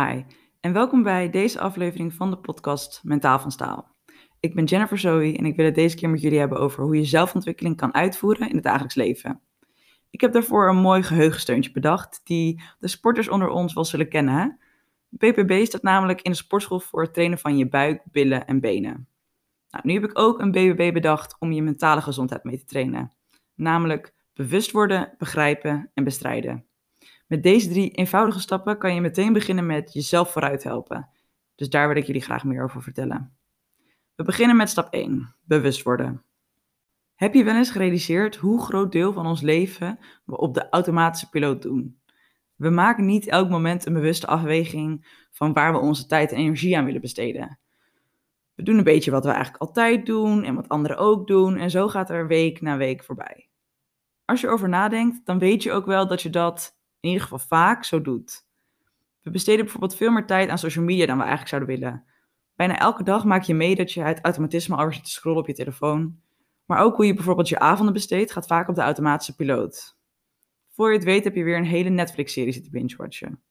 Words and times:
En 0.00 0.72
welkom 0.72 1.02
bij 1.02 1.30
deze 1.30 1.60
aflevering 1.60 2.14
van 2.14 2.30
de 2.30 2.38
podcast 2.38 3.00
Mentaal 3.04 3.38
van 3.38 3.50
Staal. 3.50 3.96
Ik 4.40 4.54
ben 4.54 4.64
Jennifer 4.64 4.98
Zoe 4.98 5.36
en 5.36 5.44
ik 5.44 5.56
wil 5.56 5.64
het 5.64 5.74
deze 5.74 5.96
keer 5.96 6.10
met 6.10 6.20
jullie 6.20 6.38
hebben 6.38 6.58
over 6.58 6.82
hoe 6.82 6.96
je 6.96 7.04
zelfontwikkeling 7.04 7.76
kan 7.76 7.94
uitvoeren 7.94 8.48
in 8.48 8.54
het 8.54 8.64
dagelijks 8.64 8.94
leven. 8.94 9.40
Ik 10.10 10.20
heb 10.20 10.32
daarvoor 10.32 10.68
een 10.68 10.76
mooi 10.76 11.02
geheugensteuntje 11.02 11.72
bedacht, 11.72 12.20
die 12.24 12.62
de 12.78 12.88
sporters 12.88 13.28
onder 13.28 13.48
ons 13.48 13.74
wel 13.74 13.84
zullen 13.84 14.08
kennen. 14.08 14.58
BPB 15.08 15.64
staat 15.64 15.82
namelijk 15.82 16.22
in 16.22 16.30
de 16.30 16.36
sportschool 16.36 16.80
voor 16.80 17.02
het 17.02 17.14
trainen 17.14 17.38
van 17.38 17.56
je 17.56 17.68
buik, 17.68 18.02
billen 18.04 18.46
en 18.46 18.60
benen. 18.60 19.08
Nou, 19.70 19.86
nu 19.86 19.92
heb 19.92 20.04
ik 20.04 20.18
ook 20.18 20.40
een 20.40 20.50
BBB 20.50 20.92
bedacht 20.92 21.36
om 21.38 21.52
je 21.52 21.62
mentale 21.62 22.00
gezondheid 22.00 22.44
mee 22.44 22.58
te 22.58 22.64
trainen. 22.64 23.12
Namelijk 23.54 24.14
bewust 24.34 24.70
worden, 24.70 25.14
begrijpen 25.18 25.90
en 25.94 26.04
bestrijden. 26.04 26.69
Met 27.30 27.42
deze 27.42 27.68
drie 27.68 27.90
eenvoudige 27.90 28.40
stappen 28.40 28.78
kan 28.78 28.94
je 28.94 29.00
meteen 29.00 29.32
beginnen 29.32 29.66
met 29.66 29.92
jezelf 29.92 30.32
vooruit 30.32 30.62
helpen. 30.62 31.08
Dus 31.54 31.70
daar 31.70 31.88
wil 31.88 31.96
ik 31.96 32.04
jullie 32.04 32.22
graag 32.22 32.44
meer 32.44 32.62
over 32.62 32.82
vertellen. 32.82 33.36
We 34.14 34.22
beginnen 34.24 34.56
met 34.56 34.68
stap 34.68 34.92
1, 34.92 35.34
bewust 35.44 35.82
worden. 35.82 36.24
Heb 37.14 37.34
je 37.34 37.44
wel 37.44 37.56
eens 37.56 37.70
gerealiseerd 37.70 38.36
hoe 38.36 38.62
groot 38.62 38.92
deel 38.92 39.12
van 39.12 39.26
ons 39.26 39.40
leven 39.40 39.98
we 40.24 40.36
op 40.36 40.54
de 40.54 40.68
automatische 40.68 41.28
piloot 41.28 41.62
doen? 41.62 42.00
We 42.54 42.70
maken 42.70 43.04
niet 43.04 43.28
elk 43.28 43.48
moment 43.48 43.86
een 43.86 43.92
bewuste 43.92 44.26
afweging 44.26 45.06
van 45.30 45.52
waar 45.52 45.72
we 45.72 45.78
onze 45.78 46.06
tijd 46.06 46.32
en 46.32 46.38
energie 46.38 46.76
aan 46.76 46.84
willen 46.84 47.00
besteden. 47.00 47.58
We 48.54 48.62
doen 48.62 48.78
een 48.78 48.84
beetje 48.84 49.10
wat 49.10 49.24
we 49.24 49.30
eigenlijk 49.30 49.62
altijd 49.62 50.06
doen 50.06 50.44
en 50.44 50.54
wat 50.54 50.68
anderen 50.68 50.98
ook 50.98 51.26
doen 51.26 51.56
en 51.56 51.70
zo 51.70 51.88
gaat 51.88 52.10
er 52.10 52.26
week 52.26 52.60
na 52.60 52.76
week 52.76 53.04
voorbij. 53.04 53.48
Als 54.24 54.40
je 54.40 54.46
erover 54.46 54.68
nadenkt, 54.68 55.26
dan 55.26 55.38
weet 55.38 55.62
je 55.62 55.72
ook 55.72 55.86
wel 55.86 56.06
dat 56.06 56.22
je 56.22 56.30
dat 56.30 56.78
in 57.00 57.08
ieder 57.08 57.22
geval 57.22 57.38
vaak 57.38 57.84
zo 57.84 58.02
doet. 58.02 58.48
We 59.22 59.30
besteden 59.30 59.60
bijvoorbeeld 59.60 59.96
veel 59.96 60.10
meer 60.10 60.26
tijd 60.26 60.48
aan 60.48 60.58
social 60.58 60.84
media 60.84 61.06
dan 61.06 61.16
we 61.16 61.24
eigenlijk 61.24 61.50
zouden 61.50 61.78
willen. 61.78 62.04
Bijna 62.54 62.78
elke 62.78 63.02
dag 63.02 63.24
maak 63.24 63.42
je 63.42 63.54
mee 63.54 63.74
dat 63.74 63.92
je 63.92 64.02
het 64.02 64.20
automatisme 64.20 64.76
alweer 64.76 64.94
zit 64.94 65.04
te 65.04 65.10
scrollen 65.10 65.40
op 65.40 65.46
je 65.46 65.54
telefoon. 65.54 66.18
Maar 66.64 66.78
ook 66.78 66.96
hoe 66.96 67.06
je 67.06 67.14
bijvoorbeeld 67.14 67.48
je 67.48 67.58
avonden 67.58 67.94
besteedt, 67.94 68.32
gaat 68.32 68.46
vaak 68.46 68.68
op 68.68 68.74
de 68.74 68.80
automatische 68.80 69.36
piloot. 69.36 69.98
Voor 70.70 70.88
je 70.88 70.96
het 70.96 71.04
weet 71.04 71.24
heb 71.24 71.34
je 71.34 71.44
weer 71.44 71.56
een 71.56 71.64
hele 71.64 71.88
Netflix-serie 71.88 72.52
zitten 72.52 72.72
binge-watchen. 72.72 73.42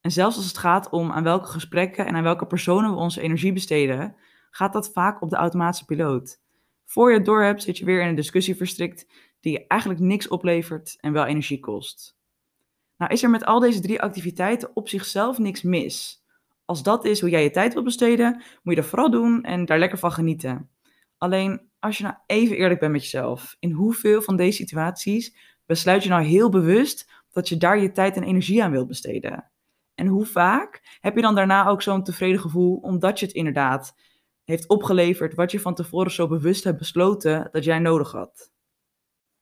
En 0.00 0.10
zelfs 0.10 0.36
als 0.36 0.46
het 0.46 0.58
gaat 0.58 0.90
om 0.90 1.12
aan 1.12 1.22
welke 1.22 1.48
gesprekken 1.48 2.06
en 2.06 2.14
aan 2.14 2.22
welke 2.22 2.46
personen 2.46 2.90
we 2.90 2.96
onze 2.96 3.20
energie 3.20 3.52
besteden, 3.52 4.16
gaat 4.50 4.72
dat 4.72 4.92
vaak 4.92 5.22
op 5.22 5.30
de 5.30 5.36
automatische 5.36 5.84
piloot. 5.84 6.40
Voor 6.84 7.10
je 7.10 7.16
het 7.16 7.26
door 7.26 7.42
hebt, 7.42 7.62
zit 7.62 7.78
je 7.78 7.84
weer 7.84 8.02
in 8.02 8.08
een 8.08 8.14
discussie 8.14 8.56
verstrikt 8.56 9.06
die 9.40 9.52
je 9.52 9.66
eigenlijk 9.66 10.00
niks 10.00 10.28
oplevert 10.28 10.96
en 11.00 11.12
wel 11.12 11.24
energie 11.24 11.60
kost. 11.60 12.17
Nou 12.98 13.12
is 13.12 13.22
er 13.22 13.30
met 13.30 13.44
al 13.44 13.60
deze 13.60 13.80
drie 13.80 14.02
activiteiten 14.02 14.70
op 14.74 14.88
zichzelf 14.88 15.38
niks 15.38 15.62
mis. 15.62 16.24
Als 16.64 16.82
dat 16.82 17.04
is 17.04 17.20
hoe 17.20 17.30
jij 17.30 17.42
je 17.42 17.50
tijd 17.50 17.72
wilt 17.72 17.84
besteden, 17.84 18.42
moet 18.62 18.74
je 18.74 18.80
dat 18.80 18.90
vooral 18.90 19.10
doen 19.10 19.42
en 19.42 19.64
daar 19.64 19.78
lekker 19.78 19.98
van 19.98 20.12
genieten. 20.12 20.70
Alleen 21.18 21.60
als 21.78 21.98
je 21.98 22.02
nou 22.02 22.16
even 22.26 22.56
eerlijk 22.56 22.80
bent 22.80 22.92
met 22.92 23.02
jezelf, 23.02 23.56
in 23.60 23.70
hoeveel 23.70 24.22
van 24.22 24.36
deze 24.36 24.56
situaties 24.56 25.36
besluit 25.66 26.02
je 26.02 26.08
nou 26.08 26.22
heel 26.22 26.48
bewust 26.48 27.10
dat 27.32 27.48
je 27.48 27.56
daar 27.56 27.78
je 27.78 27.92
tijd 27.92 28.16
en 28.16 28.22
energie 28.22 28.62
aan 28.62 28.70
wilt 28.70 28.88
besteden? 28.88 29.50
En 29.94 30.06
hoe 30.06 30.26
vaak 30.26 30.98
heb 31.00 31.14
je 31.14 31.22
dan 31.22 31.34
daarna 31.34 31.66
ook 31.66 31.82
zo'n 31.82 32.04
tevreden 32.04 32.40
gevoel 32.40 32.76
omdat 32.76 33.18
je 33.18 33.26
het 33.26 33.34
inderdaad 33.34 33.94
heeft 34.44 34.68
opgeleverd 34.68 35.34
wat 35.34 35.50
je 35.50 35.60
van 35.60 35.74
tevoren 35.74 36.12
zo 36.12 36.28
bewust 36.28 36.64
hebt 36.64 36.78
besloten 36.78 37.48
dat 37.52 37.64
jij 37.64 37.78
nodig 37.78 38.12
had? 38.12 38.50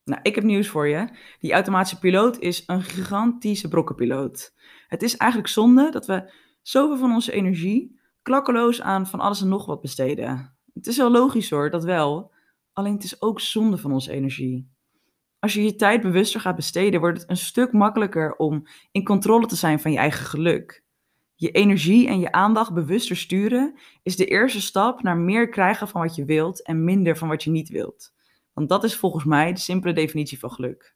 Nou, 0.07 0.19
ik 0.23 0.35
heb 0.35 0.43
nieuws 0.43 0.67
voor 0.67 0.87
je. 0.87 1.09
Die 1.39 1.53
automatische 1.53 1.99
piloot 1.99 2.39
is 2.39 2.63
een 2.65 2.81
gigantische 2.81 3.67
brokkenpiloot. 3.67 4.53
Het 4.87 5.03
is 5.03 5.17
eigenlijk 5.17 5.51
zonde 5.51 5.91
dat 5.91 6.05
we 6.05 6.33
zoveel 6.61 6.97
van 6.97 7.11
onze 7.11 7.31
energie 7.31 7.99
klakkeloos 8.21 8.81
aan 8.81 9.07
van 9.07 9.19
alles 9.19 9.41
en 9.41 9.47
nog 9.47 9.65
wat 9.65 9.81
besteden. 9.81 10.57
Het 10.73 10.87
is 10.87 10.97
wel 10.97 11.11
logisch 11.11 11.49
hoor, 11.49 11.69
dat 11.69 11.83
wel. 11.83 12.31
Alleen 12.73 12.93
het 12.93 13.03
is 13.03 13.21
ook 13.21 13.39
zonde 13.39 13.77
van 13.77 13.91
onze 13.91 14.11
energie. 14.11 14.69
Als 15.39 15.53
je 15.53 15.63
je 15.63 15.75
tijd 15.75 16.01
bewuster 16.01 16.39
gaat 16.39 16.55
besteden, 16.55 16.99
wordt 16.99 17.21
het 17.21 17.29
een 17.29 17.37
stuk 17.37 17.71
makkelijker 17.71 18.35
om 18.35 18.67
in 18.91 19.03
controle 19.03 19.45
te 19.45 19.55
zijn 19.55 19.79
van 19.79 19.91
je 19.91 19.97
eigen 19.97 20.25
geluk. 20.25 20.83
Je 21.35 21.51
energie 21.51 22.07
en 22.07 22.19
je 22.19 22.31
aandacht 22.31 22.73
bewuster 22.73 23.17
sturen 23.17 23.79
is 24.03 24.15
de 24.15 24.25
eerste 24.25 24.61
stap 24.61 25.01
naar 25.01 25.17
meer 25.17 25.49
krijgen 25.49 25.87
van 25.87 26.01
wat 26.01 26.15
je 26.15 26.25
wilt 26.25 26.63
en 26.63 26.83
minder 26.83 27.17
van 27.17 27.27
wat 27.27 27.43
je 27.43 27.51
niet 27.51 27.69
wilt. 27.69 28.15
Want 28.57 28.69
dat 28.69 28.83
is 28.83 28.95
volgens 28.95 29.23
mij 29.23 29.53
de 29.53 29.59
simpele 29.59 29.93
definitie 29.93 30.39
van 30.39 30.51
geluk. 30.51 30.95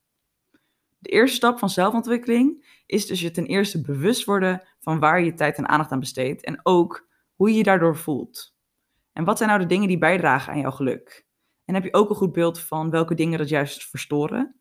De 0.98 1.10
eerste 1.10 1.36
stap 1.36 1.60
van 1.60 1.70
zelfontwikkeling 1.70 2.82
is 2.86 3.06
dus 3.06 3.22
je 3.22 3.32
ten 3.32 3.46
eerste 3.46 3.82
bewust 3.82 4.26
worden 4.26 4.68
van 4.80 5.00
waar 5.00 5.24
je 5.24 5.34
tijd 5.34 5.58
en 5.58 5.68
aandacht 5.68 5.92
aan 5.92 6.00
besteedt 6.00 6.44
en 6.44 6.60
ook 6.64 7.08
hoe 7.36 7.50
je 7.50 7.58
je 7.58 7.64
daardoor 7.64 7.98
voelt. 7.98 8.56
En 9.14 9.24
wat 9.24 9.38
zijn 9.38 9.50
nou 9.50 9.62
de 9.62 9.68
dingen 9.68 9.88
die 9.88 9.98
bijdragen 9.98 10.54
aan 10.54 10.60
jouw 10.60 10.72
geluk? 10.72 11.26
En 11.66 11.74
heb 11.74 11.84
je 11.84 11.94
ook 11.94 12.10
een 12.10 12.16
goed 12.16 12.32
beeld 12.32 12.60
van 12.60 12.90
welke 12.90 13.16
dingen 13.16 13.38
dat 13.38 13.50
juist 13.50 13.90
verstoren? 13.90 14.56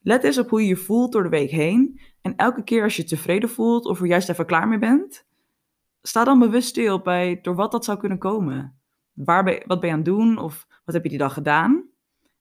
Let 0.00 0.24
eens 0.24 0.38
op 0.38 0.48
hoe 0.48 0.60
je 0.60 0.68
je 0.68 0.76
voelt 0.76 1.12
door 1.12 1.22
de 1.22 1.28
week 1.28 1.50
heen 1.50 2.00
en 2.20 2.36
elke 2.36 2.64
keer 2.64 2.82
als 2.82 2.96
je 2.96 3.04
tevreden 3.04 3.48
voelt 3.48 3.84
of 3.84 4.00
er 4.00 4.06
juist 4.06 4.28
even 4.28 4.46
klaar 4.46 4.68
mee 4.68 4.78
bent, 4.78 5.26
sta 6.02 6.24
dan 6.24 6.38
bewust 6.38 6.68
stil 6.68 7.00
bij 7.00 7.38
door 7.42 7.54
wat 7.54 7.72
dat 7.72 7.84
zou 7.84 7.98
kunnen 7.98 8.18
komen. 8.18 8.80
Waar 9.12 9.44
wat 9.66 9.80
ben 9.80 9.88
je 9.88 9.94
aan 9.94 10.00
het 10.00 10.04
doen 10.04 10.38
of 10.38 10.66
wat 10.84 10.94
heb 10.94 11.02
je 11.02 11.10
die 11.10 11.18
dag 11.18 11.32
gedaan? 11.32 11.94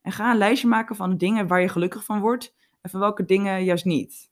En 0.06 0.12
ga 0.12 0.32
een 0.32 0.38
lijstje 0.38 0.68
maken 0.68 0.96
van 0.96 1.10
de 1.10 1.16
dingen 1.16 1.48
waar 1.48 1.62
je 1.62 1.68
gelukkig 1.68 2.04
van 2.04 2.20
wordt 2.20 2.56
en 2.82 2.90
van 2.90 3.00
welke 3.00 3.26
dingen 3.26 3.64
juist 3.64 3.86
niet. 3.86 4.32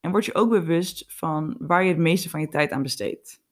En 0.00 0.10
word 0.10 0.24
je 0.24 0.34
ook 0.34 0.50
bewust 0.50 1.04
van 1.06 1.56
waar 1.58 1.82
je 1.82 1.88
het 1.88 1.98
meeste 1.98 2.30
van 2.30 2.40
je 2.40 2.48
tijd 2.48 2.70
aan 2.70 2.82
besteedt. 2.82 3.42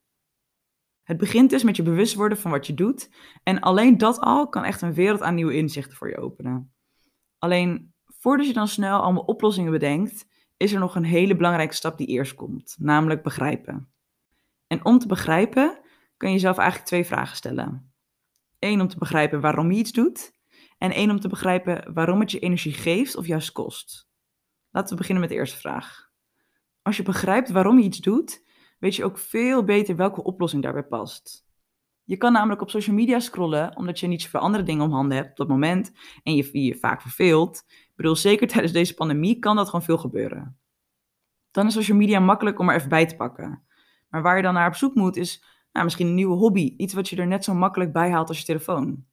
Het 1.02 1.16
begint 1.16 1.50
dus 1.50 1.62
met 1.62 1.76
je 1.76 1.82
bewust 1.82 2.14
worden 2.14 2.38
van 2.38 2.50
wat 2.50 2.66
je 2.66 2.74
doet. 2.74 3.10
En 3.42 3.60
alleen 3.60 3.98
dat 3.98 4.20
al 4.20 4.48
kan 4.48 4.64
echt 4.64 4.82
een 4.82 4.94
wereld 4.94 5.22
aan 5.22 5.34
nieuwe 5.34 5.54
inzichten 5.54 5.96
voor 5.96 6.08
je 6.08 6.18
openen. 6.18 6.72
Alleen 7.38 7.94
voordat 8.06 8.46
je 8.46 8.52
dan 8.52 8.68
snel 8.68 9.00
allemaal 9.00 9.22
oplossingen 9.22 9.72
bedenkt, 9.72 10.26
is 10.56 10.72
er 10.72 10.80
nog 10.80 10.94
een 10.94 11.04
hele 11.04 11.36
belangrijke 11.36 11.74
stap 11.74 11.98
die 11.98 12.06
eerst 12.06 12.34
komt, 12.34 12.76
namelijk 12.78 13.22
begrijpen. 13.22 13.92
En 14.66 14.84
om 14.84 14.98
te 14.98 15.06
begrijpen 15.06 15.80
kun 16.16 16.28
je 16.28 16.34
jezelf 16.34 16.58
eigenlijk 16.58 16.88
twee 16.88 17.04
vragen 17.04 17.36
stellen. 17.36 17.92
Eén 18.58 18.80
om 18.80 18.88
te 18.88 18.98
begrijpen 18.98 19.40
waarom 19.40 19.72
je 19.72 19.78
iets 19.78 19.92
doet. 19.92 20.40
En 20.82 20.92
één 20.92 21.10
om 21.10 21.20
te 21.20 21.28
begrijpen 21.28 21.92
waarom 21.94 22.20
het 22.20 22.30
je 22.30 22.38
energie 22.38 22.72
geeft 22.72 23.16
of 23.16 23.26
juist 23.26 23.52
kost. 23.52 24.08
Laten 24.70 24.90
we 24.90 24.96
beginnen 24.96 25.20
met 25.20 25.32
de 25.32 25.38
eerste 25.38 25.58
vraag. 25.58 26.10
Als 26.82 26.96
je 26.96 27.02
begrijpt 27.02 27.50
waarom 27.50 27.78
je 27.78 27.84
iets 27.84 27.98
doet, 27.98 28.44
weet 28.78 28.96
je 28.96 29.04
ook 29.04 29.18
veel 29.18 29.64
beter 29.64 29.96
welke 29.96 30.22
oplossing 30.22 30.62
daarbij 30.62 30.82
past. 30.82 31.46
Je 32.04 32.16
kan 32.16 32.32
namelijk 32.32 32.60
op 32.60 32.70
social 32.70 32.96
media 32.96 33.20
scrollen 33.20 33.76
omdat 33.76 34.00
je 34.00 34.06
niet 34.06 34.22
zoveel 34.22 34.40
andere 34.40 34.62
dingen 34.62 34.84
om 34.84 34.92
handen 34.92 35.16
hebt 35.16 35.30
op 35.30 35.36
dat 35.36 35.48
moment 35.48 35.92
en 36.22 36.34
je 36.34 36.62
je 36.64 36.74
vaak 36.74 37.00
verveelt. 37.02 37.64
Ik 37.68 37.92
bedoel, 37.96 38.16
zeker 38.16 38.48
tijdens 38.48 38.72
deze 38.72 38.94
pandemie 38.94 39.38
kan 39.38 39.56
dat 39.56 39.66
gewoon 39.66 39.84
veel 39.84 39.98
gebeuren. 39.98 40.58
Dan 41.50 41.66
is 41.66 41.72
social 41.72 41.96
media 41.96 42.20
makkelijk 42.20 42.58
om 42.58 42.68
er 42.68 42.76
even 42.76 42.88
bij 42.88 43.06
te 43.06 43.16
pakken. 43.16 43.62
Maar 44.08 44.22
waar 44.22 44.36
je 44.36 44.42
dan 44.42 44.54
naar 44.54 44.68
op 44.68 44.74
zoek 44.74 44.94
moet 44.94 45.16
is 45.16 45.44
nou, 45.72 45.84
misschien 45.84 46.06
een 46.06 46.14
nieuwe 46.14 46.36
hobby, 46.36 46.74
iets 46.76 46.94
wat 46.94 47.08
je 47.08 47.16
er 47.16 47.26
net 47.26 47.44
zo 47.44 47.54
makkelijk 47.54 47.92
bij 47.92 48.10
haalt 48.10 48.28
als 48.28 48.38
je 48.38 48.44
telefoon. 48.44 49.10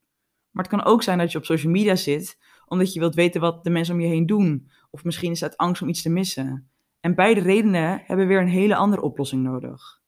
Maar 0.51 0.63
het 0.63 0.73
kan 0.73 0.83
ook 0.83 1.03
zijn 1.03 1.17
dat 1.17 1.31
je 1.31 1.37
op 1.37 1.45
social 1.45 1.71
media 1.71 1.95
zit 1.95 2.37
omdat 2.69 2.93
je 2.93 2.99
wilt 2.99 3.15
weten 3.15 3.41
wat 3.41 3.63
de 3.63 3.69
mensen 3.69 3.93
om 3.93 4.01
je 4.01 4.07
heen 4.07 4.25
doen. 4.25 4.69
Of 4.91 5.03
misschien 5.03 5.31
is 5.31 5.39
het 5.39 5.57
angst 5.57 5.81
om 5.81 5.89
iets 5.89 6.01
te 6.01 6.09
missen. 6.09 6.69
En 6.99 7.15
beide 7.15 7.41
redenen 7.41 8.01
hebben 8.05 8.27
weer 8.27 8.41
een 8.41 8.47
hele 8.47 8.75
andere 8.75 9.01
oplossing 9.01 9.43
nodig. 9.43 10.01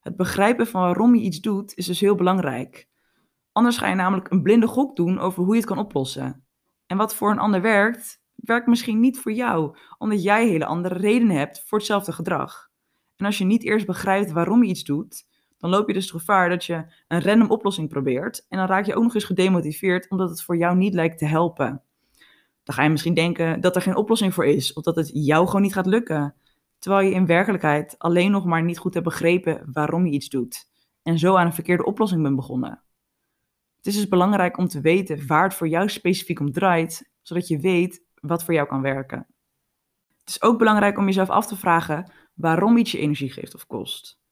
Het 0.00 0.16
begrijpen 0.16 0.66
van 0.66 0.80
waarom 0.80 1.14
je 1.14 1.22
iets 1.22 1.40
doet 1.40 1.74
is 1.74 1.86
dus 1.86 2.00
heel 2.00 2.14
belangrijk. 2.14 2.88
Anders 3.52 3.78
ga 3.78 3.88
je 3.88 3.94
namelijk 3.94 4.30
een 4.30 4.42
blinde 4.42 4.66
gok 4.66 4.96
doen 4.96 5.18
over 5.18 5.42
hoe 5.42 5.52
je 5.52 5.60
het 5.60 5.68
kan 5.68 5.78
oplossen. 5.78 6.44
En 6.86 6.96
wat 6.96 7.14
voor 7.14 7.30
een 7.30 7.38
ander 7.38 7.60
werkt, 7.60 8.22
werkt 8.34 8.66
misschien 8.66 9.00
niet 9.00 9.18
voor 9.18 9.32
jou, 9.32 9.76
omdat 9.98 10.22
jij 10.22 10.48
hele 10.48 10.66
andere 10.66 10.94
redenen 10.94 11.36
hebt 11.36 11.62
voor 11.66 11.78
hetzelfde 11.78 12.12
gedrag. 12.12 12.70
En 13.16 13.26
als 13.26 13.38
je 13.38 13.44
niet 13.44 13.64
eerst 13.64 13.86
begrijpt 13.86 14.32
waarom 14.32 14.62
je 14.62 14.70
iets 14.70 14.84
doet, 14.84 15.26
dan 15.64 15.72
loop 15.72 15.88
je 15.88 15.94
dus 15.94 16.02
het 16.02 16.20
gevaar 16.20 16.48
dat 16.48 16.64
je 16.64 16.84
een 17.08 17.22
random 17.22 17.50
oplossing 17.50 17.88
probeert 17.88 18.46
en 18.48 18.58
dan 18.58 18.66
raak 18.66 18.86
je 18.86 18.94
ook 18.94 19.02
nog 19.02 19.14
eens 19.14 19.24
gedemotiveerd 19.24 20.10
omdat 20.10 20.30
het 20.30 20.42
voor 20.42 20.56
jou 20.56 20.76
niet 20.76 20.94
lijkt 20.94 21.18
te 21.18 21.26
helpen. 21.26 21.82
Dan 22.62 22.74
ga 22.74 22.82
je 22.82 22.88
misschien 22.88 23.14
denken 23.14 23.60
dat 23.60 23.76
er 23.76 23.82
geen 23.82 23.96
oplossing 23.96 24.34
voor 24.34 24.46
is 24.46 24.72
of 24.72 24.82
dat 24.82 24.96
het 24.96 25.10
jou 25.12 25.46
gewoon 25.46 25.62
niet 25.62 25.72
gaat 25.72 25.86
lukken, 25.86 26.34
terwijl 26.78 27.06
je 27.08 27.14
in 27.14 27.26
werkelijkheid 27.26 27.94
alleen 27.98 28.30
nog 28.30 28.44
maar 28.44 28.62
niet 28.62 28.78
goed 28.78 28.94
hebt 28.94 29.06
begrepen 29.06 29.68
waarom 29.72 30.06
je 30.06 30.12
iets 30.12 30.28
doet 30.28 30.68
en 31.02 31.18
zo 31.18 31.36
aan 31.36 31.46
een 31.46 31.52
verkeerde 31.52 31.84
oplossing 31.84 32.22
bent 32.22 32.36
begonnen. 32.36 32.82
Het 33.76 33.86
is 33.86 33.94
dus 33.94 34.08
belangrijk 34.08 34.58
om 34.58 34.68
te 34.68 34.80
weten 34.80 35.26
waar 35.26 35.44
het 35.44 35.54
voor 35.54 35.68
jou 35.68 35.88
specifiek 35.88 36.40
om 36.40 36.52
draait, 36.52 37.10
zodat 37.22 37.48
je 37.48 37.58
weet 37.58 38.04
wat 38.14 38.44
voor 38.44 38.54
jou 38.54 38.68
kan 38.68 38.82
werken. 38.82 39.26
Het 40.20 40.28
is 40.28 40.42
ook 40.42 40.58
belangrijk 40.58 40.98
om 40.98 41.06
jezelf 41.06 41.30
af 41.30 41.46
te 41.46 41.56
vragen 41.56 42.12
waarom 42.34 42.76
iets 42.76 42.92
je 42.92 42.98
energie 42.98 43.32
geeft 43.32 43.54
of 43.54 43.66
kost. 43.66 44.22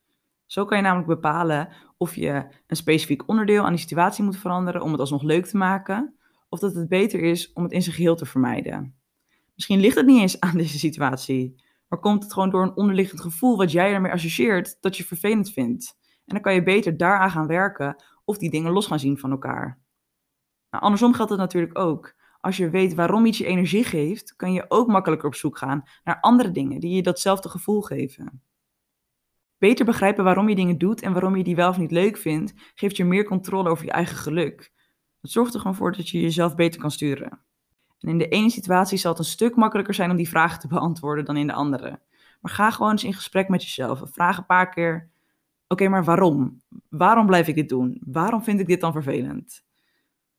Zo 0.53 0.65
kan 0.65 0.77
je 0.77 0.83
namelijk 0.83 1.09
bepalen 1.09 1.69
of 1.97 2.15
je 2.15 2.47
een 2.67 2.77
specifiek 2.77 3.29
onderdeel 3.29 3.65
aan 3.65 3.73
die 3.73 3.81
situatie 3.81 4.25
moet 4.25 4.37
veranderen 4.37 4.83
om 4.83 4.91
het 4.91 5.01
alsnog 5.01 5.23
leuk 5.23 5.47
te 5.47 5.57
maken, 5.57 6.17
of 6.49 6.59
dat 6.59 6.75
het 6.75 6.89
beter 6.89 7.21
is 7.21 7.53
om 7.53 7.63
het 7.63 7.73
in 7.73 7.83
zijn 7.83 7.95
geheel 7.95 8.17
te 8.17 8.27
vermijden. 8.27 8.95
Misschien 9.55 9.81
ligt 9.81 9.97
het 9.97 10.07
niet 10.07 10.21
eens 10.21 10.41
aan 10.41 10.57
deze 10.57 10.79
situatie, 10.79 11.63
Maar 11.89 11.99
komt 11.99 12.23
het 12.23 12.33
gewoon 12.33 12.51
door 12.51 12.63
een 12.63 12.77
onderliggend 12.77 13.21
gevoel 13.21 13.57
wat 13.57 13.73
jij 13.73 13.93
ermee 13.93 14.13
associeert 14.13 14.77
dat 14.81 14.97
je 14.97 15.05
vervelend 15.05 15.53
vindt? 15.53 15.99
En 16.25 16.35
dan 16.35 16.41
kan 16.41 16.55
je 16.55 16.63
beter 16.63 16.97
daaraan 16.97 17.31
gaan 17.31 17.47
werken 17.47 18.05
of 18.25 18.39
die 18.39 18.51
dingen 18.51 18.73
los 18.73 18.87
gaan 18.87 19.01
zien 19.01 19.19
van 19.19 19.31
elkaar. 19.31 19.79
Nou, 20.71 20.85
andersom 20.85 21.15
geldt 21.15 21.31
het 21.31 21.41
natuurlijk 21.41 21.79
ook. 21.79 22.15
Als 22.41 22.57
je 22.57 22.71
weet 22.71 22.95
waarom 22.95 23.27
iets 23.27 23.39
je 23.39 23.47
energie 23.47 23.85
geeft, 23.85 24.37
kan 24.37 24.53
je 24.53 24.65
ook 24.69 24.89
makkelijker 24.89 25.27
op 25.27 25.35
zoek 25.35 25.59
gaan 25.59 25.83
naar 26.05 26.21
andere 26.21 26.51
dingen 26.51 26.81
die 26.81 26.95
je 26.95 27.03
datzelfde 27.03 27.49
gevoel 27.49 27.81
geven. 27.81 28.43
Beter 29.63 29.85
begrijpen 29.85 30.25
waarom 30.25 30.49
je 30.49 30.55
dingen 30.55 30.79
doet 30.79 31.03
en 31.03 31.13
waarom 31.13 31.37
je 31.37 31.45
die 31.45 31.57
wel 31.57 31.69
of 31.69 31.79
niet 31.79 31.91
leuk 31.91 32.17
vindt, 32.17 32.55
geeft 32.75 32.97
je 32.97 33.05
meer 33.05 33.25
controle 33.25 33.69
over 33.69 33.85
je 33.85 33.91
eigen 33.91 34.17
geluk. 34.17 34.73
Het 35.21 35.31
zorgt 35.31 35.55
er 35.55 35.61
gewoon 35.61 35.77
voor 35.77 35.93
dat 35.93 36.09
je 36.09 36.21
jezelf 36.21 36.55
beter 36.55 36.81
kan 36.81 36.91
sturen. 36.91 37.41
En 38.01 38.09
in 38.09 38.19
de 38.19 38.29
ene 38.29 38.51
situatie 38.51 38.99
zal 38.99 39.11
het 39.11 39.21
een 39.21 39.27
stuk 39.27 39.57
makkelijker 39.57 39.95
zijn 39.95 40.11
om 40.11 40.17
die 40.17 40.29
vragen 40.29 40.61
te 40.61 40.69
beantwoorden 40.75 41.25
dan 41.25 41.37
in 41.37 41.47
de 41.47 41.53
andere. 41.53 42.01
Maar 42.41 42.53
ga 42.53 42.71
gewoon 42.71 42.91
eens 42.91 43.05
in 43.05 43.15
gesprek 43.15 43.49
met 43.49 43.63
jezelf. 43.63 44.03
Vraag 44.05 44.39
een 44.39 44.47
paar 44.47 44.69
keer: 44.69 45.11
Oké, 45.69 45.89
maar 45.89 46.05
waarom? 46.05 46.63
Waarom 46.89 47.27
blijf 47.27 47.49
ik 47.49 47.55
dit 47.55 47.69
doen? 47.69 48.01
Waarom 48.07 48.43
vind 48.43 48.61
ik 48.61 48.67
dit 48.67 48.81
dan 48.81 48.93
vervelend? 48.93 49.65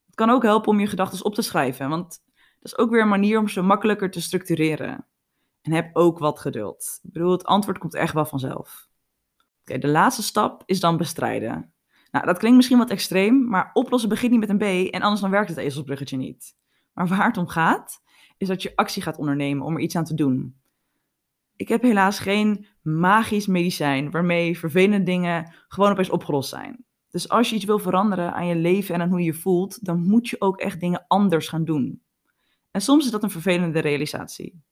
Het 0.06 0.16
kan 0.16 0.30
ook 0.30 0.44
helpen 0.44 0.70
om 0.70 0.80
je 0.80 0.88
gedachten 0.88 1.26
op 1.26 1.36
te 1.36 1.42
schrijven, 1.42 1.90
want 1.90 2.24
dat 2.60 2.72
is 2.72 2.78
ook 2.78 2.90
weer 2.90 3.02
een 3.02 3.08
manier 3.08 3.40
om 3.40 3.48
ze 3.48 3.62
makkelijker 3.62 4.12
te 4.12 4.22
structureren. 4.22 5.08
En 5.62 5.72
heb 5.72 5.96
ook 5.96 6.20
wat 6.20 6.40
geduld. 6.40 7.00
Ik 7.04 7.12
bedoel, 7.12 7.32
het 7.32 7.46
antwoord 7.46 7.78
komt 7.78 7.94
echt 7.94 8.14
wel 8.14 8.26
vanzelf. 8.26 8.92
De 9.64 9.88
laatste 9.88 10.24
stap 10.24 10.64
is 10.66 10.80
dan 10.80 10.98
bestrijden. 10.98 11.74
Nou, 12.12 12.26
dat 12.26 12.38
klinkt 12.38 12.58
misschien 12.58 12.78
wat 12.78 12.90
extreem, 12.90 13.48
maar 13.48 13.70
oplossen 13.74 14.10
begint 14.10 14.32
niet 14.32 14.40
met 14.40 14.50
een 14.50 14.88
B 14.88 14.94
en 14.94 15.02
anders 15.02 15.22
dan 15.22 15.30
werkt 15.30 15.50
het 15.50 15.58
ezelsbruggetje 15.58 16.18
niet. 16.18 16.56
Maar 16.94 17.08
waar 17.08 17.28
het 17.28 17.38
om 17.38 17.48
gaat, 17.48 18.02
is 18.38 18.48
dat 18.48 18.62
je 18.62 18.76
actie 18.76 19.02
gaat 19.02 19.18
ondernemen 19.18 19.66
om 19.66 19.76
er 19.76 19.82
iets 19.82 19.96
aan 19.96 20.04
te 20.04 20.14
doen. 20.14 20.62
Ik 21.56 21.68
heb 21.68 21.82
helaas 21.82 22.20
geen 22.20 22.68
magisch 22.82 23.48
medicijn 23.48 24.12
waarmee 24.12 24.60
vervelende 24.60 25.04
dingen 25.04 25.54
gewoon 25.68 25.92
opeens 25.92 26.10
opgelost 26.10 26.50
zijn. 26.50 26.86
Dus 27.10 27.30
als 27.30 27.50
je 27.50 27.56
iets 27.56 27.66
wil 27.66 27.80
veranderen 27.80 28.34
aan 28.34 28.48
je 28.48 28.56
leven 28.56 28.96
en 28.96 29.02
aan 29.02 29.10
hoe 29.10 29.20
je 29.20 29.26
je 29.26 29.34
voelt, 29.34 29.86
dan 29.86 30.08
moet 30.08 30.30
je 30.30 30.42
ook 30.42 30.60
echt 30.60 30.80
dingen 30.80 31.06
anders 31.08 31.48
gaan 31.48 31.66
doen. 31.66 32.04
En 32.72 32.82
soms 32.82 33.06
is 33.06 33.12
dat 33.12 33.24
een 33.24 33.30
vervelende 33.30 33.80
realisatie. 33.80 34.64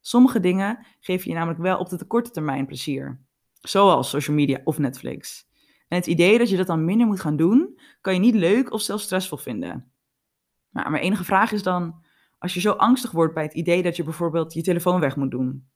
Sommige 0.00 0.40
dingen 0.40 0.86
geven 1.00 1.28
je 1.28 1.34
namelijk 1.34 1.60
wel 1.60 1.78
op 1.78 1.88
de 1.88 2.04
korte 2.04 2.30
termijn 2.30 2.66
plezier, 2.66 3.20
zoals 3.62 4.10
social 4.10 4.36
media 4.36 4.60
of 4.64 4.78
Netflix. 4.78 5.50
En 5.88 5.98
het 5.98 6.06
idee 6.06 6.38
dat 6.38 6.50
je 6.50 6.56
dat 6.56 6.66
dan 6.66 6.84
minder 6.84 7.06
moet 7.06 7.20
gaan 7.20 7.36
doen, 7.36 7.78
kan 8.00 8.14
je 8.14 8.20
niet 8.20 8.34
leuk 8.34 8.72
of 8.72 8.80
zelfs 8.80 9.04
stressvol 9.04 9.38
vinden. 9.38 9.92
Maar 10.68 10.90
mijn 10.90 11.02
enige 11.02 11.24
vraag 11.24 11.52
is 11.52 11.62
dan, 11.62 12.04
als 12.38 12.54
je 12.54 12.60
zo 12.60 12.72
angstig 12.72 13.10
wordt 13.10 13.34
bij 13.34 13.42
het 13.42 13.54
idee 13.54 13.82
dat 13.82 13.96
je 13.96 14.04
bijvoorbeeld 14.04 14.52
je 14.52 14.62
telefoon 14.62 15.00
weg 15.00 15.16
moet 15.16 15.30
doen, 15.30 15.68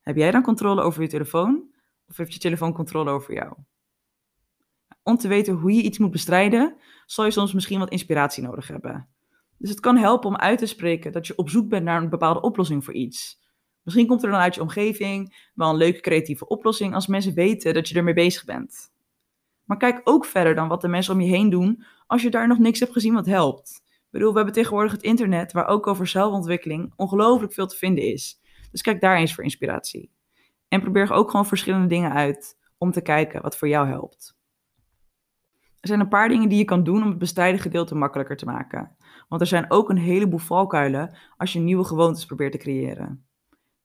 heb 0.00 0.16
jij 0.16 0.30
dan 0.30 0.42
controle 0.42 0.82
over 0.82 1.02
je 1.02 1.08
telefoon 1.08 1.74
of 2.08 2.16
heeft 2.16 2.32
je 2.32 2.38
telefoon 2.38 2.72
controle 2.72 3.10
over 3.10 3.34
jou? 3.34 3.56
Om 5.02 5.16
te 5.16 5.28
weten 5.28 5.54
hoe 5.54 5.72
je 5.72 5.82
iets 5.82 5.98
moet 5.98 6.10
bestrijden, 6.10 6.76
zal 7.06 7.24
je 7.24 7.30
soms 7.30 7.52
misschien 7.52 7.78
wat 7.78 7.90
inspiratie 7.90 8.42
nodig 8.42 8.68
hebben. 8.68 9.08
Dus 9.58 9.70
het 9.70 9.80
kan 9.80 9.96
helpen 9.96 10.28
om 10.28 10.36
uit 10.36 10.58
te 10.58 10.66
spreken 10.66 11.12
dat 11.12 11.26
je 11.26 11.36
op 11.36 11.48
zoek 11.48 11.68
bent 11.68 11.84
naar 11.84 12.02
een 12.02 12.08
bepaalde 12.08 12.40
oplossing 12.40 12.84
voor 12.84 12.94
iets. 12.94 13.43
Misschien 13.84 14.06
komt 14.06 14.22
er 14.22 14.30
dan 14.30 14.40
uit 14.40 14.54
je 14.54 14.60
omgeving 14.60 15.48
wel 15.54 15.70
een 15.70 15.76
leuke 15.76 16.00
creatieve 16.00 16.48
oplossing 16.48 16.94
als 16.94 17.06
mensen 17.06 17.34
weten 17.34 17.74
dat 17.74 17.88
je 17.88 17.94
ermee 17.94 18.14
bezig 18.14 18.44
bent. 18.44 18.92
Maar 19.64 19.76
kijk 19.76 20.00
ook 20.04 20.24
verder 20.24 20.54
dan 20.54 20.68
wat 20.68 20.80
de 20.80 20.88
mensen 20.88 21.14
om 21.14 21.20
je 21.20 21.28
heen 21.28 21.50
doen 21.50 21.84
als 22.06 22.22
je 22.22 22.30
daar 22.30 22.48
nog 22.48 22.58
niks 22.58 22.80
hebt 22.80 22.92
gezien 22.92 23.14
wat 23.14 23.26
helpt. 23.26 23.82
Ik 23.86 24.10
bedoel, 24.10 24.30
we 24.30 24.36
hebben 24.36 24.54
tegenwoordig 24.54 24.92
het 24.92 25.02
internet 25.02 25.52
waar 25.52 25.66
ook 25.66 25.86
over 25.86 26.06
zelfontwikkeling 26.06 26.92
ongelooflijk 26.96 27.52
veel 27.52 27.66
te 27.66 27.76
vinden 27.76 28.04
is. 28.04 28.40
Dus 28.70 28.82
kijk 28.82 29.00
daar 29.00 29.16
eens 29.16 29.34
voor 29.34 29.44
inspiratie. 29.44 30.10
En 30.68 30.80
probeer 30.80 31.12
ook 31.12 31.30
gewoon 31.30 31.46
verschillende 31.46 31.86
dingen 31.86 32.12
uit 32.12 32.58
om 32.78 32.90
te 32.90 33.00
kijken 33.00 33.42
wat 33.42 33.56
voor 33.56 33.68
jou 33.68 33.88
helpt. 33.88 34.36
Er 35.80 35.88
zijn 35.88 36.00
een 36.00 36.08
paar 36.08 36.28
dingen 36.28 36.48
die 36.48 36.58
je 36.58 36.64
kan 36.64 36.84
doen 36.84 37.02
om 37.02 37.08
het 37.08 37.18
bestrijden 37.18 37.60
gedeelte 37.60 37.94
makkelijker 37.94 38.36
te 38.36 38.44
maken. 38.44 38.96
Want 39.28 39.40
er 39.40 39.46
zijn 39.46 39.70
ook 39.70 39.90
een 39.90 39.98
heleboel 39.98 40.38
valkuilen 40.38 41.16
als 41.36 41.52
je 41.52 41.58
nieuwe 41.58 41.84
gewoontes 41.84 42.26
probeert 42.26 42.52
te 42.52 42.58
creëren. 42.58 43.26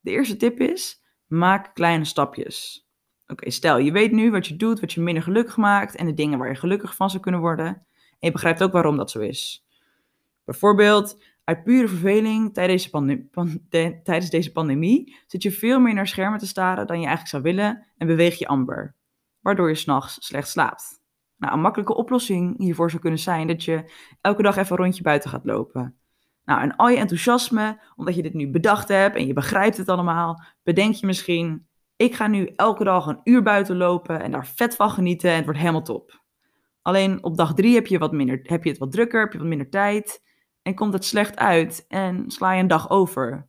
De 0.09 0.15
eerste 0.15 0.37
tip 0.37 0.59
is: 0.59 1.01
maak 1.27 1.73
kleine 1.73 2.05
stapjes. 2.05 2.87
Oké, 3.27 3.49
stel 3.49 3.77
je 3.77 3.91
weet 3.91 4.11
nu 4.11 4.31
wat 4.31 4.47
je 4.47 4.55
doet, 4.55 4.79
wat 4.79 4.93
je 4.93 5.01
minder 5.01 5.23
gelukkig 5.23 5.57
maakt 5.57 5.95
en 5.95 6.05
de 6.05 6.13
dingen 6.13 6.39
waar 6.39 6.47
je 6.47 6.55
gelukkig 6.55 6.95
van 6.95 7.09
zou 7.09 7.21
kunnen 7.21 7.41
worden. 7.41 7.65
En 7.65 7.85
je 8.19 8.31
begrijpt 8.31 8.63
ook 8.63 8.71
waarom 8.71 8.97
dat 8.97 9.11
zo 9.11 9.19
is. 9.19 9.65
Bijvoorbeeld, 10.45 11.23
uit 11.43 11.63
pure 11.63 11.87
verveling 11.87 12.53
tijdens 12.53 12.89
deze, 12.89 14.01
tijdens 14.03 14.29
deze 14.29 14.51
pandemie 14.51 15.17
zit 15.27 15.43
je 15.43 15.51
veel 15.51 15.79
meer 15.79 15.93
naar 15.93 16.07
schermen 16.07 16.39
te 16.39 16.47
staren 16.47 16.87
dan 16.87 16.99
je 16.99 17.07
eigenlijk 17.07 17.29
zou 17.29 17.43
willen 17.43 17.87
en 17.97 18.07
beweeg 18.07 18.39
je 18.39 18.47
amber, 18.47 18.95
waardoor 19.41 19.69
je 19.69 19.75
s'nachts 19.75 20.25
slecht 20.25 20.49
slaapt. 20.49 21.01
Nou, 21.37 21.53
een 21.53 21.61
makkelijke 21.61 21.95
oplossing 21.95 22.57
hiervoor 22.57 22.89
zou 22.89 23.01
kunnen 23.01 23.19
zijn 23.19 23.47
dat 23.47 23.63
je 23.63 23.91
elke 24.21 24.41
dag 24.41 24.57
even 24.57 24.71
een 24.71 24.83
rondje 24.83 25.03
buiten 25.03 25.29
gaat 25.29 25.45
lopen. 25.45 25.98
Nou, 26.49 26.61
en 26.61 26.75
al 26.75 26.89
je 26.89 26.97
enthousiasme, 26.97 27.79
omdat 27.95 28.15
je 28.15 28.21
dit 28.21 28.33
nu 28.33 28.51
bedacht 28.51 28.87
hebt 28.87 29.15
en 29.15 29.27
je 29.27 29.33
begrijpt 29.33 29.77
het 29.77 29.89
allemaal, 29.89 30.43
bedenk 30.63 30.93
je 30.93 31.05
misschien, 31.05 31.67
ik 31.95 32.15
ga 32.15 32.27
nu 32.27 32.53
elke 32.55 32.83
dag 32.83 33.05
een 33.05 33.19
uur 33.23 33.41
buiten 33.41 33.77
lopen 33.77 34.21
en 34.21 34.31
daar 34.31 34.47
vet 34.47 34.75
van 34.75 34.89
genieten 34.89 35.29
en 35.29 35.35
het 35.35 35.45
wordt 35.45 35.59
helemaal 35.59 35.81
top. 35.81 36.21
Alleen 36.81 37.23
op 37.23 37.37
dag 37.37 37.53
drie 37.53 37.75
heb 37.75 37.87
je, 37.87 37.97
wat 37.97 38.11
minder, 38.11 38.39
heb 38.43 38.63
je 38.63 38.69
het 38.69 38.79
wat 38.79 38.91
drukker, 38.91 39.19
heb 39.21 39.31
je 39.31 39.37
wat 39.37 39.47
minder 39.47 39.69
tijd 39.69 40.23
en 40.61 40.75
komt 40.75 40.93
het 40.93 41.05
slecht 41.05 41.37
uit 41.37 41.85
en 41.87 42.31
sla 42.31 42.53
je 42.53 42.61
een 42.61 42.67
dag 42.67 42.89
over. 42.89 43.47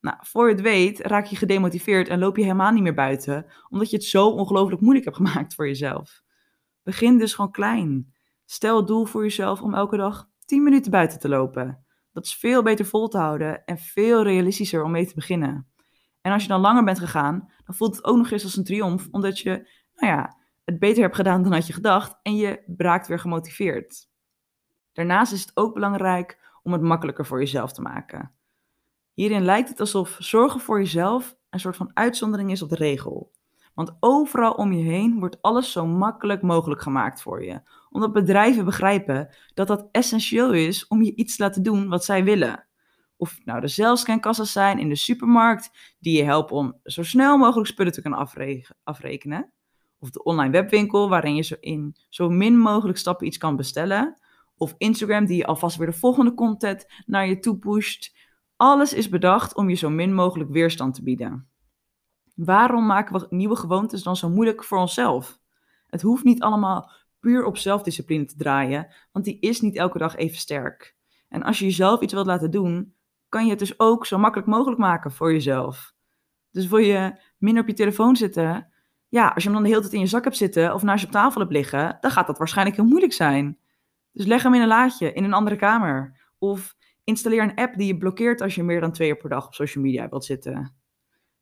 Nou, 0.00 0.16
voor 0.20 0.48
je 0.48 0.54
het 0.54 0.62
weet 0.62 1.00
raak 1.00 1.26
je 1.26 1.36
gedemotiveerd 1.36 2.08
en 2.08 2.18
loop 2.18 2.36
je 2.36 2.42
helemaal 2.42 2.72
niet 2.72 2.82
meer 2.82 2.94
buiten, 2.94 3.46
omdat 3.68 3.90
je 3.90 3.96
het 3.96 4.06
zo 4.06 4.28
ongelooflijk 4.28 4.80
moeilijk 4.80 5.04
hebt 5.04 5.16
gemaakt 5.16 5.54
voor 5.54 5.66
jezelf. 5.66 6.22
Begin 6.82 7.18
dus 7.18 7.34
gewoon 7.34 7.50
klein. 7.50 8.14
Stel 8.44 8.76
het 8.76 8.86
doel 8.86 9.04
voor 9.04 9.22
jezelf 9.22 9.62
om 9.62 9.74
elke 9.74 9.96
dag 9.96 10.28
10 10.44 10.62
minuten 10.62 10.90
buiten 10.90 11.18
te 11.18 11.28
lopen. 11.28 11.85
Dat 12.16 12.24
is 12.24 12.34
veel 12.34 12.62
beter 12.62 12.86
vol 12.86 13.08
te 13.08 13.18
houden 13.18 13.64
en 13.64 13.78
veel 13.78 14.22
realistischer 14.22 14.82
om 14.84 14.90
mee 14.90 15.06
te 15.06 15.14
beginnen. 15.14 15.66
En 16.20 16.32
als 16.32 16.42
je 16.42 16.48
dan 16.48 16.60
langer 16.60 16.84
bent 16.84 16.98
gegaan, 16.98 17.52
dan 17.64 17.74
voelt 17.74 17.96
het 17.96 18.04
ook 18.04 18.16
nog 18.16 18.30
eens 18.30 18.44
als 18.44 18.56
een 18.56 18.64
triomf, 18.64 19.08
omdat 19.10 19.38
je, 19.38 19.50
nou 19.94 20.12
ja, 20.12 20.36
het 20.64 20.78
beter 20.78 21.02
hebt 21.02 21.14
gedaan 21.14 21.42
dan 21.42 21.52
had 21.52 21.66
je 21.66 21.72
gedacht 21.72 22.18
en 22.22 22.36
je 22.36 22.62
braakt 22.66 23.06
weer 23.06 23.18
gemotiveerd. 23.18 24.08
Daarnaast 24.92 25.32
is 25.32 25.40
het 25.40 25.56
ook 25.56 25.74
belangrijk 25.74 26.58
om 26.62 26.72
het 26.72 26.82
makkelijker 26.82 27.26
voor 27.26 27.38
jezelf 27.38 27.72
te 27.72 27.82
maken. 27.82 28.32
Hierin 29.12 29.44
lijkt 29.44 29.68
het 29.68 29.80
alsof 29.80 30.16
zorgen 30.18 30.60
voor 30.60 30.78
jezelf 30.78 31.36
een 31.50 31.60
soort 31.60 31.76
van 31.76 31.90
uitzondering 31.94 32.50
is 32.50 32.62
op 32.62 32.68
de 32.68 32.76
regel. 32.76 33.32
Want 33.74 33.96
overal 34.00 34.52
om 34.52 34.72
je 34.72 34.84
heen 34.84 35.18
wordt 35.18 35.42
alles 35.42 35.72
zo 35.72 35.86
makkelijk 35.86 36.42
mogelijk 36.42 36.82
gemaakt 36.82 37.22
voor 37.22 37.44
je. 37.44 37.60
Omdat 37.96 38.12
bedrijven 38.12 38.64
begrijpen 38.64 39.34
dat 39.54 39.66
dat 39.66 39.88
essentieel 39.90 40.52
is 40.52 40.86
om 40.86 41.02
je 41.02 41.14
iets 41.14 41.36
te 41.36 41.42
laten 41.42 41.62
doen 41.62 41.88
wat 41.88 42.04
zij 42.04 42.24
willen. 42.24 42.66
Of 43.16 43.38
nou 43.44 43.60
de 43.60 43.68
zelfscankassen 43.68 44.46
zijn 44.46 44.78
in 44.78 44.88
de 44.88 44.96
supermarkt, 44.96 45.94
die 45.98 46.16
je 46.16 46.24
helpen 46.24 46.56
om 46.56 46.80
zo 46.82 47.02
snel 47.02 47.38
mogelijk 47.38 47.68
spullen 47.68 47.92
te 47.92 48.00
kunnen 48.02 48.28
afrekenen. 48.84 49.52
Of 49.98 50.10
de 50.10 50.22
online 50.22 50.52
webwinkel, 50.52 51.08
waarin 51.08 51.34
je 51.34 51.42
zo 51.42 51.54
in 51.60 51.96
zo 52.08 52.28
min 52.28 52.58
mogelijk 52.58 52.98
stappen 52.98 53.26
iets 53.26 53.38
kan 53.38 53.56
bestellen. 53.56 54.20
Of 54.56 54.74
Instagram, 54.78 55.26
die 55.26 55.36
je 55.36 55.46
alvast 55.46 55.76
weer 55.76 55.86
de 55.86 55.92
volgende 55.92 56.34
content 56.34 56.86
naar 57.06 57.28
je 57.28 57.38
toe 57.38 57.58
pusht. 57.58 58.16
Alles 58.56 58.92
is 58.92 59.08
bedacht 59.08 59.54
om 59.54 59.68
je 59.68 59.76
zo 59.76 59.90
min 59.90 60.14
mogelijk 60.14 60.50
weerstand 60.50 60.94
te 60.94 61.02
bieden. 61.02 61.48
Waarom 62.34 62.86
maken 62.86 63.20
we 63.20 63.26
nieuwe 63.30 63.56
gewoontes 63.56 64.02
dan 64.02 64.16
zo 64.16 64.28
moeilijk 64.28 64.64
voor 64.64 64.78
onszelf? 64.78 65.38
Het 65.86 66.02
hoeft 66.02 66.24
niet 66.24 66.42
allemaal 66.42 66.90
puur 67.20 67.44
op 67.44 67.56
zelfdiscipline 67.56 68.24
te 68.24 68.36
draaien, 68.36 68.94
want 69.12 69.24
die 69.24 69.40
is 69.40 69.60
niet 69.60 69.76
elke 69.76 69.98
dag 69.98 70.16
even 70.16 70.38
sterk. 70.38 70.96
En 71.28 71.42
als 71.42 71.58
je 71.58 71.64
jezelf 71.64 72.00
iets 72.00 72.12
wilt 72.12 72.26
laten 72.26 72.50
doen, 72.50 72.94
kan 73.28 73.44
je 73.44 73.50
het 73.50 73.58
dus 73.58 73.78
ook 73.78 74.06
zo 74.06 74.18
makkelijk 74.18 74.48
mogelijk 74.48 74.78
maken 74.78 75.12
voor 75.12 75.32
jezelf. 75.32 75.94
Dus 76.50 76.66
wil 76.66 76.78
je 76.78 77.20
minder 77.38 77.62
op 77.62 77.68
je 77.68 77.74
telefoon 77.74 78.16
zitten, 78.16 78.72
ja, 79.08 79.28
als 79.28 79.42
je 79.42 79.48
hem 79.48 79.52
dan 79.52 79.62
de 79.62 79.68
hele 79.68 79.80
tijd 79.80 79.92
in 79.92 80.00
je 80.00 80.06
zak 80.06 80.24
hebt 80.24 80.36
zitten 80.36 80.74
of 80.74 80.82
naast 80.82 81.00
je 81.00 81.06
op 81.06 81.12
tafel 81.12 81.40
hebt 81.40 81.52
liggen, 81.52 81.96
dan 82.00 82.10
gaat 82.10 82.26
dat 82.26 82.38
waarschijnlijk 82.38 82.76
heel 82.76 82.86
moeilijk 82.86 83.12
zijn. 83.12 83.58
Dus 84.12 84.26
leg 84.26 84.42
hem 84.42 84.54
in 84.54 84.60
een 84.60 84.68
laadje 84.68 85.12
in 85.12 85.24
een 85.24 85.32
andere 85.32 85.56
kamer. 85.56 86.20
Of 86.38 86.76
installeer 87.04 87.42
een 87.42 87.54
app 87.54 87.76
die 87.76 87.86
je 87.86 87.96
blokkeert 87.96 88.40
als 88.40 88.54
je 88.54 88.62
meer 88.62 88.80
dan 88.80 88.92
twee 88.92 89.08
uur 89.08 89.16
per 89.16 89.28
dag 89.28 89.46
op 89.46 89.54
social 89.54 89.84
media 89.84 90.08
wilt 90.08 90.24
zitten. 90.24 90.76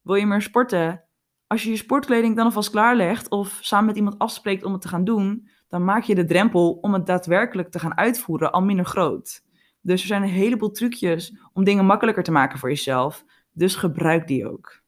Wil 0.02 0.14
je 0.14 0.26
meer 0.26 0.42
sporten? 0.42 1.04
Als 1.46 1.62
je 1.62 1.70
je 1.70 1.76
sportkleding 1.76 2.36
dan 2.36 2.44
alvast 2.44 2.70
klaarlegt 2.70 3.30
of 3.30 3.58
samen 3.60 3.86
met 3.86 3.96
iemand 3.96 4.18
afspreekt 4.18 4.64
om 4.64 4.72
het 4.72 4.80
te 4.80 4.88
gaan 4.88 5.04
doen, 5.04 5.48
dan 5.74 5.84
maak 5.84 6.02
je 6.02 6.14
de 6.14 6.24
drempel 6.24 6.78
om 6.80 6.92
het 6.92 7.06
daadwerkelijk 7.06 7.70
te 7.70 7.78
gaan 7.78 7.96
uitvoeren 7.96 8.52
al 8.52 8.62
minder 8.62 8.84
groot. 8.84 9.42
Dus 9.80 10.00
er 10.00 10.06
zijn 10.06 10.22
een 10.22 10.28
heleboel 10.28 10.70
trucjes 10.70 11.36
om 11.52 11.64
dingen 11.64 11.86
makkelijker 11.86 12.22
te 12.22 12.30
maken 12.30 12.58
voor 12.58 12.68
jezelf, 12.68 13.24
dus 13.52 13.74
gebruik 13.74 14.26
die 14.26 14.48
ook. 14.48 14.82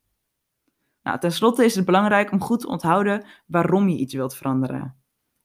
Nou, 1.03 1.19
ten 1.19 1.33
slotte 1.33 1.65
is 1.65 1.75
het 1.75 1.85
belangrijk 1.85 2.33
om 2.33 2.41
goed 2.41 2.61
te 2.61 2.69
onthouden 2.69 3.25
waarom 3.47 3.89
je 3.89 3.97
iets 3.97 4.15
wilt 4.15 4.37
veranderen. 4.37 4.97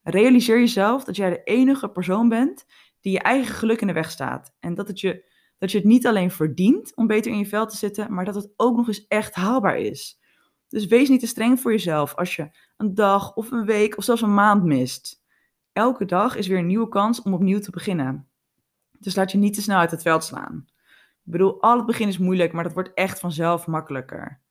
Realiseer 0.02 0.60
jezelf 0.60 1.04
dat 1.04 1.16
jij 1.16 1.30
de 1.30 1.44
enige 1.44 1.90
persoon 1.90 2.30
bent 2.30 2.66
die 3.00 3.12
je 3.12 3.20
eigen 3.20 3.56
geluk 3.56 3.82
in 3.82 3.88
de 3.88 3.94
weg 3.94 4.12
staat 4.12 4.56
en 4.60 4.76
dat 4.76 4.88
het 4.88 5.00
je 5.00 5.30
dat 5.58 5.72
je 5.72 5.78
het 5.78 5.88
niet 5.88 6.08
alleen 6.08 6.32
verdient 6.32 6.96
om 6.96 7.08
beter 7.08 7.32
in 7.32 7.38
je 7.38 7.46
vel 7.46 7.68
te 7.68 7.78
zitten, 7.78 8.14
maar 8.14 8.26
dat 8.26 8.36
het 8.36 8.54
ook 8.56 8.76
nog 8.76 8.88
eens 8.88 9.08
echt 9.08 9.36
haalbaar 9.36 9.78
is. 9.78 10.20
Dus 10.68 10.86
wees 10.86 11.10
niet 11.10 11.20
te 11.20 11.28
streng 11.28 11.60
voor 11.60 11.72
jezelf 11.72 12.16
als 12.16 12.36
je 12.36 12.50
een 12.78 12.96
dag 12.96 13.34
of 13.34 13.52
een 13.52 13.66
week 13.66 13.98
of 13.98 14.04
zelfs 14.04 14.22
een 14.22 14.34
maand 14.34 14.64
mist. 14.64 15.21
Elke 15.74 16.06
dag 16.06 16.36
is 16.36 16.48
weer 16.48 16.58
een 16.58 16.68
nieuwe 16.68 16.88
kans 16.88 17.22
om 17.22 17.34
opnieuw 17.34 17.60
te 17.60 17.72
beginnen. 17.72 18.28
Dus 19.00 19.16
laat 19.16 19.32
je 19.32 19.38
niet 19.38 19.54
te 19.54 19.62
snel 19.62 19.78
uit 19.80 19.92
het 19.92 20.02
veld 20.02 20.24
slaan. 20.24 20.66
Ik 21.26 21.32
bedoel, 21.32 21.62
al 21.62 21.78
het 21.78 21.86
begin 21.86 22.08
is 22.08 22.18
moeilijk, 22.18 22.54
maar 22.54 22.64
dat 22.64 22.74
wordt 22.74 22.94
echt 22.94 23.20
vanzelf 23.20 23.68
makkelijker. 23.68 24.42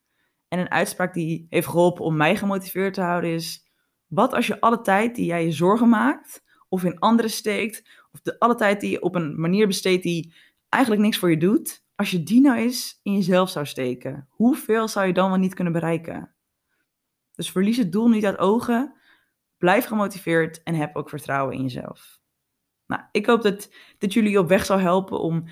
En 0.49 0.59
een 0.59 0.71
uitspraak 0.71 1.15
die 1.15 1.47
heeft 1.51 1.67
geholpen 1.67 2.05
om 2.05 2.17
mij 2.17 2.37
gemotiveerd 2.37 2.95
te 2.95 3.01
houden 3.01 3.31
is: 3.31 3.67
wat 4.07 4.33
als 4.33 4.47
je 4.47 4.61
alle 4.61 4.81
tijd 4.81 5.15
die 5.15 5.27
jij 5.27 5.45
je 5.45 5.53
zorgen 5.53 5.89
maakt, 5.89 6.45
of 6.69 6.85
in 6.85 6.99
anderen 6.99 7.31
steekt, 7.31 7.89
of 8.13 8.21
de, 8.21 8.39
alle 8.39 8.55
tijd 8.55 8.81
die 8.81 8.91
je 8.91 9.03
op 9.03 9.15
een 9.15 9.41
manier 9.41 9.67
besteedt 9.67 10.03
die 10.03 10.35
eigenlijk 10.69 11.03
niks 11.03 11.19
voor 11.19 11.31
je 11.31 11.37
doet, 11.37 11.85
als 11.95 12.11
je 12.11 12.23
die 12.23 12.41
nou 12.41 12.59
eens 12.59 13.01
in 13.03 13.13
jezelf 13.13 13.51
zou 13.51 13.67
steken, 13.67 14.27
hoeveel 14.31 14.89
zou 14.89 15.07
je 15.07 15.13
dan 15.13 15.29
wel 15.31 15.39
niet 15.39 15.55
kunnen 15.55 15.73
bereiken? 15.73 16.35
Dus 17.35 17.51
verlies 17.51 17.77
het 17.77 17.93
doel 17.93 18.09
niet 18.09 18.27
uit 18.27 18.39
ogen, 18.39 18.95
blijf 19.61 19.85
gemotiveerd 19.85 20.63
en 20.63 20.75
heb 20.75 20.97
ook 20.97 21.09
vertrouwen 21.09 21.55
in 21.55 21.63
jezelf. 21.63 22.21
Nou, 22.87 23.03
ik 23.13 23.27
hoop 23.27 23.43
dat 23.43 23.71
dit 23.99 24.13
jullie 24.13 24.39
op 24.39 24.49
weg 24.49 24.65
zal 24.65 24.79
helpen 24.79 25.21
om 25.21 25.45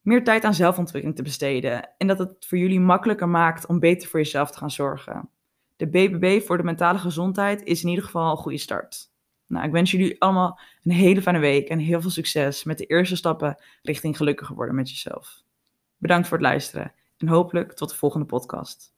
meer 0.00 0.24
tijd 0.24 0.44
aan 0.44 0.54
zelfontwikkeling 0.54 1.16
te 1.16 1.22
besteden 1.22 1.96
en 1.96 2.06
dat 2.06 2.18
het 2.18 2.46
voor 2.46 2.58
jullie 2.58 2.80
makkelijker 2.80 3.28
maakt 3.28 3.66
om 3.66 3.78
beter 3.78 4.08
voor 4.08 4.20
jezelf 4.20 4.50
te 4.50 4.58
gaan 4.58 4.70
zorgen. 4.70 5.30
De 5.76 5.88
BBB 5.88 6.42
voor 6.42 6.56
de 6.56 6.62
mentale 6.62 6.98
gezondheid 6.98 7.62
is 7.62 7.82
in 7.82 7.88
ieder 7.88 8.04
geval 8.04 8.30
een 8.30 8.36
goede 8.36 8.58
start. 8.58 9.10
Nou, 9.46 9.66
ik 9.66 9.72
wens 9.72 9.90
jullie 9.90 10.20
allemaal 10.20 10.60
een 10.82 10.92
hele 10.92 11.22
fijne 11.22 11.38
week 11.38 11.68
en 11.68 11.78
heel 11.78 12.00
veel 12.00 12.10
succes 12.10 12.64
met 12.64 12.78
de 12.78 12.86
eerste 12.86 13.16
stappen 13.16 13.62
richting 13.82 14.16
gelukkiger 14.16 14.54
worden 14.54 14.74
met 14.74 14.90
jezelf. 14.90 15.42
Bedankt 15.96 16.28
voor 16.28 16.36
het 16.36 16.46
luisteren 16.46 16.92
en 17.18 17.28
hopelijk 17.28 17.72
tot 17.72 17.88
de 17.88 17.96
volgende 17.96 18.26
podcast. 18.26 18.94